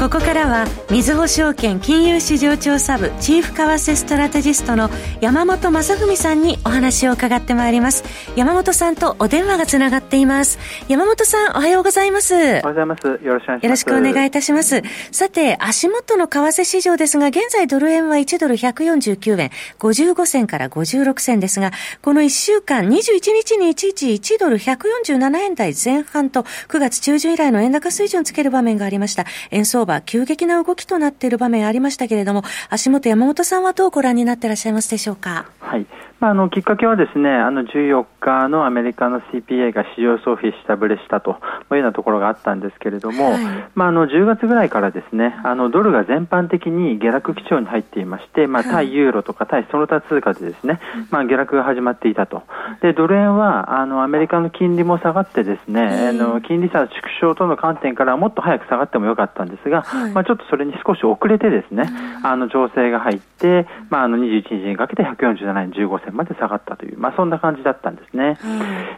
[0.00, 4.88] ここからは、みずほ証券金融市場調査部チーフ為替ストラテジストの
[5.20, 8.02] 山本雅文さんにお話を伺ってまいります。
[8.34, 10.58] 山本さんとお電話がつながっています。
[10.88, 12.34] 山本さん、おはようございます。
[12.34, 13.06] おはようございます。
[13.06, 13.64] よろしくお願いします。
[13.64, 14.82] よろしくお願いいたします。
[15.12, 29.26] さて、足元の為替市場ですが、現在ドル円は1ドル149円55銭から56銭ですが、この1週間21日に一時1ドル147円台前半と9月中旬以来の円高水準つける場面がありました。
[29.50, 35.46] 円相場は、急激な動きとなっている場面ありましたけれども、足元山本さんはどうご覧になっていらっしゃいますでしょうか？
[35.60, 35.86] はい。
[36.20, 50.78] まあ、あのきっかけはですね、あの14日のアメリカの CPA が市場総費下振れしたというようなところがあったんですけれども、はい、まあ、あの10月ぐらいからですね、あのドルが全般的に下落基調に入っていまして、まあ、対ユーロとか対その他通貨でですね、
[51.10, 52.42] まあ、下落が始まっていたと。
[52.82, 61.90] で、ドル円はあのアメリカの金利も下がってですね、あの金利差縮小との観点からもっと早く下がってもよかったんですが、はい、まあ、ちょっとそれに少し遅れてですね、
[62.22, 68.38] あの調整が入って、まあ、あの21日にかけて147円15銭まで下がったという、まあ、そんな感じだったんですね。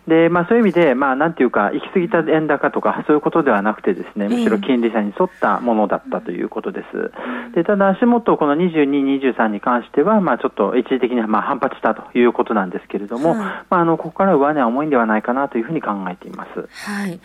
[0.06, 7.12] で、まあ、そういう意味で、まあ、なんていうか、行き過ぎた円高とか、そういうことではなくてですね、むしろ金利差に沿ったものだったということです。
[7.54, 16.68] で、ただ足元、この22、23に関しては、まあ、ちょっと一時的にまあ反発したということなんですけれども、まあ、あの、ここから上値は重いんではないかなというふうに考えています。
[16.90, 17.20] はい。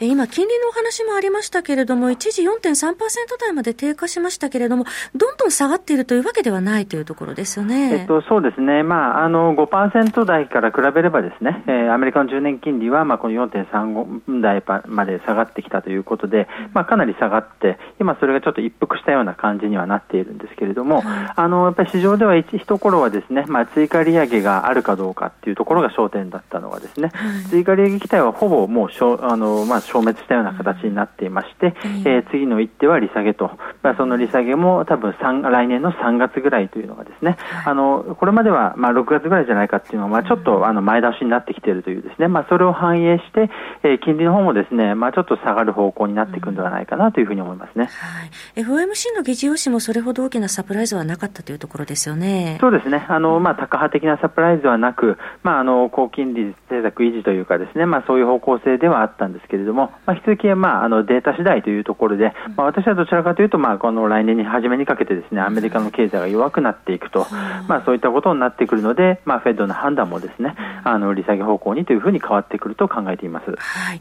[0.00, 2.96] え今、金利のお話もありましたけれども、一時4.3%
[3.40, 4.84] 台まで低下しましたけれども、
[5.14, 8.00] どんどん下がっているというわけではないというところですよね。
[8.00, 8.82] えっと、そうですね。
[8.82, 21.02] まあ、あの、5%台から比べればですね、えー、アメリカの10年金利は、まあ、この4.35台まで下がってきたということで、まあ、かなり下がって、今それがちょっと一服したような感じにはなっているんですけれども、
[21.34, 27.10] あの、やっぱり市場では一一頃はですね、まあ、追加利上げがあるかどうかっていうところが焦点だったのがですね、
[27.50, 31.74] 追加利上げ期待はほぼもうしょあの、まあ、消滅したような形になっていまして、
[32.04, 33.50] えー、次の一手は利下げと、
[33.82, 43.50] まあ、その利下げも多分来年の3月ぐらいというのがですね、あの、これまではまあ6月ぐらいじゃないかっていうのは、まあ、ちょっとあの前倒しになってきているというですね、まあ、それを反映して、
[43.82, 47.86] えー、金利の方もですね、まあ、ちょっと下がる方向になっていくんではないかなというふうに思いますね。
[47.86, 52.58] はい、FOMC の議事要旨もそれほど大きなサプライズはなかったというところですよね。
[52.60, 53.04] そうですね。
[53.08, 67.26] あの、まあ、高派的なサプライズはなく、まあ、あの、高金利政策維持というかですね、まあ、そういう方向性ではあったんですけれども、まあ、引き続き、まあ、あの、データ次第というところで、まあ、私はどちらかというと、まあ、この来年に初めにかけてですね、アメリカの経済が弱くなっていくと、
[67.68, 73.46] まあ、そういったことになってくるので、まあ、フェッドの判断もですね、あの、利下げ方向にというふうに変わってくると考えています。
[73.56, 74.00] はい。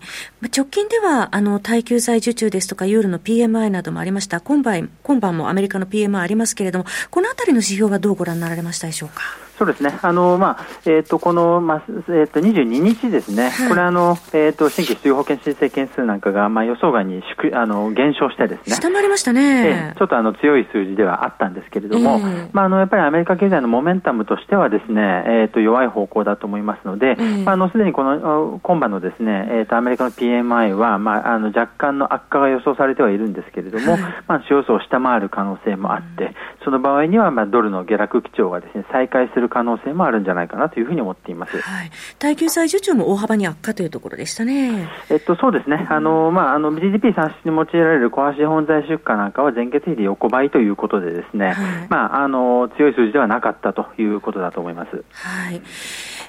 [0.55, 4.41] 直近では、あの、耐久財受注ですとか、ユーロの PMI などもありました。
[4.41, 9.21] 今晩、今晩もアメリカの PMI ありますけれども、このあたりの指標はどうご覧になられましたでしょうか？
[9.61, 17.21] そうですね、あのまあえーと、この、まあえーと、22日ですね、はい、これあの、えーと、新規失業保険申請件数なんかが、まあ、予想外に
[17.53, 36.33] あの減少してですね、下回りましたね、えー、ちょっとあの強い数字ではあったんですけれども、えー、まあ、あのやっぱりアメリカ経済のモメンタムとしてはですね、えー、と弱い方向だと思いますので、えー、まあ、あのすでにこの今晩のですね、えー、とアメリカの PMI は、まあ、あの若干の悪化が予想されてはいるんですけれども、はい、まあ、予想を下回る可能性もあって、
[36.63, 41.57] その場合には、まあ、ドルの下落基調がですね再開する可能性もあるんじゃゃないかなというふうに思っています。
[41.61, 41.91] はい。
[42.17, 44.89] 耐久財受注も大幅に悪化というところでしたね。
[45.09, 45.87] えっと、そうですね。
[45.89, 51.55] あの、まあ、あの、GDP 算出に用いられるコア資本財出荷なんかは前月比で横ばいということでですね、はい、
[51.89, 55.03] まあ、あの、強い数字ではなかったということだと思います。
[55.13, 55.61] はい。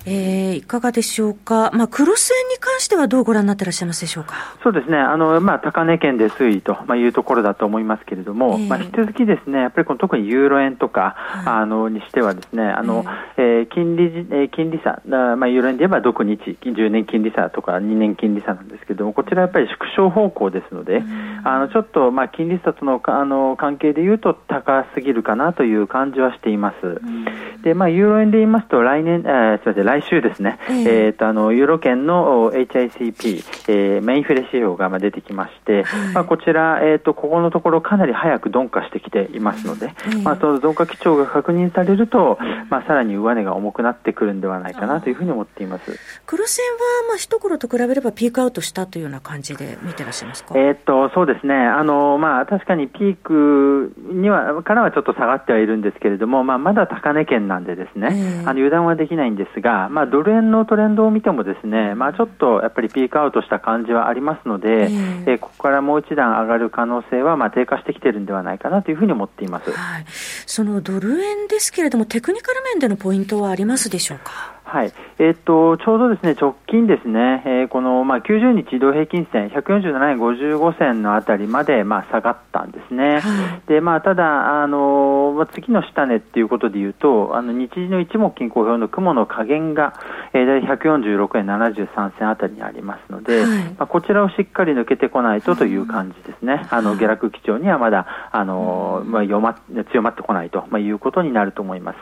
[0.06, 4.34] えー、いかがでしょうか、まあ、クロス円に関してはどうご覧になってらっしゃいますでしょうか？
[4.62, 13.04] そうですね、あのまあ、高値圏で推移というところだと思いますけれども、えー、まあ、引き続きですね、やっぱりこの特にユーロ円とか、はい、あのにしてはですね、あの
[13.36, 26.86] えー、えー、金利えー、金利差、まあ、ユーロ円で言えば独日、10年金利差とか2年金利差なんですけれども、こちらやっぱり縮小方向ですので、うん、あのちょっと、まあ、金利差とのあの関係でいうと高すぎるかなという感じはしています。
[26.86, 27.26] うん、
[27.62, 42.38] で、まあ、ユーロ円で言いますと、来年、えー、すみません、来週ですね、えー、えー、とあのユーロ圏の HICP、えー、メインフレ指標が出てきまして、はい、まあ、こちら、えーと、ここのところかなり早く鈍化してきていますので、うん、まあ、その鈍化基調が確認されると、
[42.68, 45.98] まあ、さらに上値が重くなってくるんではないかなというふうに思っています。
[46.26, 51.54] クロス円は、まあ、一頃と比べればピークアウトしたというような感じで見てらっしゃいますか、えー、とそうですね。
[51.54, 64.88] あの、まあ、確かにピークにはからはちょっと下がってはいるんですけれども、まあ、まだ高値圏なんでですね、あの油断はできないんですが、まあ、ドル円のトレンドを見てもですね、まあ、ちょっとやっぱりピークアウトした感じはありますので、
[65.26, 70.04] えー、ここからもう一段上がる可能性はまあ低下してきてるんではないかなというふうに思っています、はい、
[70.46, 74.61] そのドル円ですけれども、テクニカル面でのポイントはありますでしょうか？
[74.72, 83.20] はい、えー、っとちょうどですね直近ですね、えー、このまあ90日移動平均線147円55銭のあたりまでまあ下がったんですね。
[83.20, 89.92] はい、でまあただあのまあ次の下値っていうことで言うとあの日時の一目金公表の雲の加減が、
[90.32, 96.66] えー、146円73銭あたりにありますので、はい、まあこちらをしっかり抜けてこないとという感じですね。
[96.70, 99.60] あの下落基調にはまだあのまあ弱ま
[99.92, 101.98] 強まってこないとまあいうことになると思います。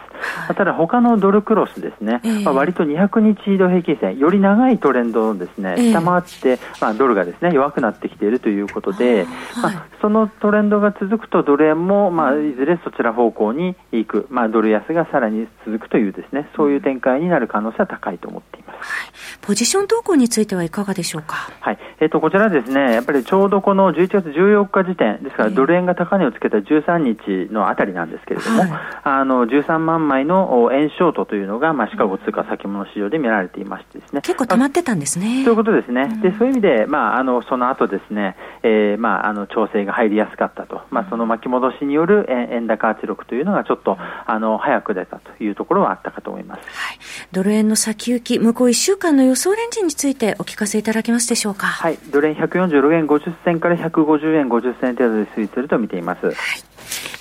[0.46, 2.20] はい、ただ他のドルクロスですね。
[2.22, 9.26] えーまあ割と200日移動平均線、より長いトレンドをですね、下回って、まあ、ドルがですね弱くなってきているということで、
[9.62, 18.76] まあ、そのトレンドが続くと、ドル円も、まあ、いずれそちら方向に行く、まあ、ドル安がさらに続くというですね、そういう展開になる可能性は高いと思っています。
[18.80, 21.50] はい、ポジション動向についてはいかがでしょうか？
[21.60, 28.70] はい、えっ、ー、と、こちらですね、やっぱりちょうどこの11月14日時点、ですから、ドル円が高値をつけた13日のあたりなんですけれども、はい、
[29.04, 34.20] あの、13万枚の円ショートというのが、まあ、シカゴ通貨先物市場で見られていましてですね。
[34.20, 35.44] 結構溜まってたんですね。
[35.44, 36.02] ということですね。
[36.02, 40.82] うん、で、そういう意味で、まあ、あの、その後ですね、えー、まあ、あの、調整が入りやすかったと。
[40.90, 46.60] まあ、その巻き戻しによる円高圧力というのがちょっと、あの、早く出たというところはあったかと思います。
[46.60, 46.98] はい。
[47.32, 51.66] ドル円の先行き、向こう1週間の予想レンジについてお聞かせいただけますでしょうか？
[51.66, 51.98] はい。
[52.10, 56.26] ドル円146円50銭から150円50銭程度で推移すると見ています。
[56.26, 56.34] はい。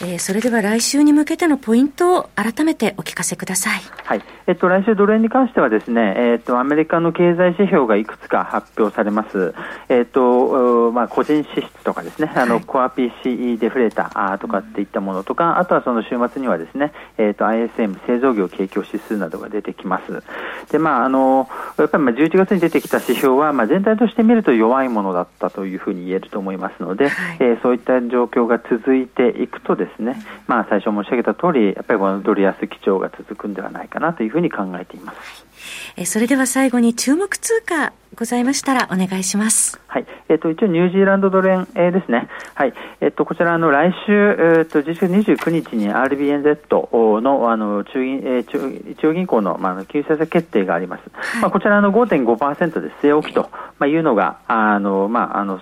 [0.02, 3.82] えー、それでは来週に向けてのポイントを改めてお聞かせください。
[4.06, 4.22] はい。
[4.48, 9.54] えっと、来週ドル円に関してはですね、えっと、アメリカの経済指標がいくつか発表されます。
[9.90, 20.24] えっと、まあ、個人支出とかですね、あの、はい、コア PCE デフレーターとかっていったものとか、あとはその週末にはですね、えっと、ISM 製造業景況指数などが出てきます。
[20.72, 30.16] で、まあ、あの、やっぱりまあ11月に出てきた指標は、まあ、全体として見ると弱いものだったというふうに言えると思いますので、はい、えー、そういった状況が続いていくとですね、ですね
[30.48, 35.49] まあ、最初申し上げた通り、やっぱりこのドル安基調が続くんではないかなというふうに考えています。
[35.98, 39.80] えそれでは最後に注目通貨ございましたらお願いします。
[39.88, 40.06] はい。
[40.28, 42.28] えっ、ー、と、一応ニュージーランドドル円、えー、ですね。
[42.54, 42.74] はい。
[43.02, 48.60] えっ、ー、と、こちら、の、来週、えっ、ー、と、実質29日に RBNZ の、あの、中銀、えー、中
[48.96, 51.04] 中央銀行の、まあ、金融政策決定があります。
[51.14, 55.60] はい、まあ、こちらの5.5%で据え置きと、まあ、いうのが、あの、まあ、あの、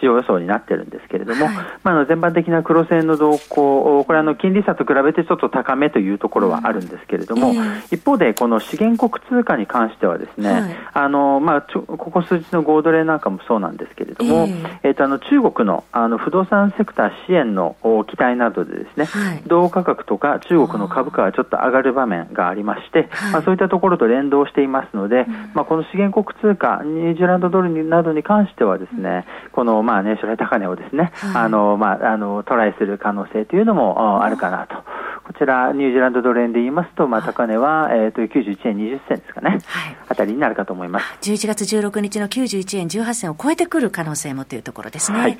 [0.00, 7.56] 市場予想になってるんですけれども、はい、まあ、あの、全般的な黒線の動向、これ、あの、金利差と比べてちょっと高めというところはあるんですけれども、うん、
[7.90, 17.76] 一方で、この資源国通貨に関してはですね、はい、あの、まあ、ここ数日の5ドルなんかもそうなんですけれども、えー、えーとあの中国のあの不動産セクター支援の
[18.08, 34.89] 期待などでですね、はい、銅価格とか中国の株価がちょっと上がる場面がありまして、まあ、そういったところと連動していますので、まあ、この資源国通貨、ニュージーランドドルなどに関してはですね、このまあ年初来高値をですね、はい、あのまああのトライする可能性というのもあるかなと。
[35.30, 45.18] こちら、ニュージーランドドル円で言いますと、まあ、高値は、えー、と91円20銭ですかね、はい、あたりになるかと思います11月16日の91円18銭を超えてくる可能性もというところですね。
[45.20, 45.38] はい、は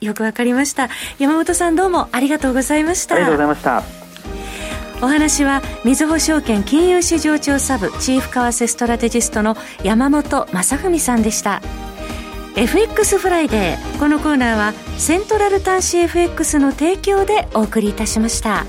[0.00, 0.88] い、よくわかりました。
[1.18, 3.16] 山本さん、どうもありがとうございました。
[3.16, 3.82] ありがとうございました。
[5.02, 11.60] お話は、みずほ証券金融市場調査部チーフ為替ストラテジストの山本雅文さんでした。
[12.56, 13.98] FX フライデー。
[13.98, 18.64] このコーナーは、セントラル短資 FX の提供でお送りいたしました。